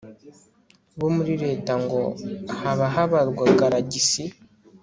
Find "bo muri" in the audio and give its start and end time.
0.99-1.33